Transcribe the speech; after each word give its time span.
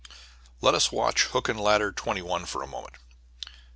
Let 0.61 0.73
us 0.73 0.91
watch 0.91 1.25
Hook 1.25 1.47
and 1.47 1.59
Ladder 1.59 1.91
21 1.91 2.47
for 2.47 2.63
a 2.63 2.67
moment. 2.67 2.95